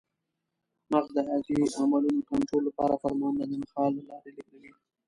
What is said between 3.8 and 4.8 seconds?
له لارې لېږدوي.